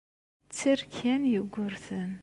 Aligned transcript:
Tter 0.49 0.79
kan 0.95 1.21
Yugurten. 1.33 2.11